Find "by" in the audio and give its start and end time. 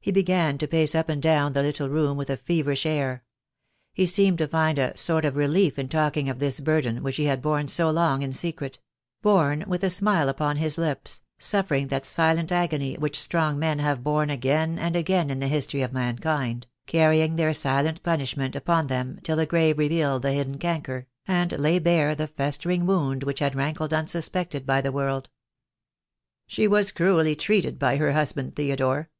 24.66-24.80, 27.78-27.98